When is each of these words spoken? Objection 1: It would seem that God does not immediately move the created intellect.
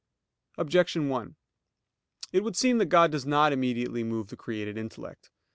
Objection 0.57 1.09
1: 1.09 1.35
It 2.33 2.43
would 2.43 2.55
seem 2.55 2.79
that 2.79 2.87
God 2.87 3.11
does 3.11 3.27
not 3.27 3.53
immediately 3.53 4.03
move 4.03 4.29
the 4.29 4.35
created 4.35 4.75
intellect. 4.75 5.29